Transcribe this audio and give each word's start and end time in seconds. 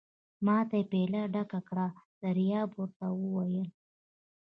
ما 0.45 0.57
ته 0.69 0.75
یې 0.79 0.87
پياله 0.91 1.21
ډکه 1.33 1.59
کړه، 1.67 1.87
دریاب 2.21 2.69
ور 2.77 2.89
ته 2.99 3.05
وویل. 3.21 3.67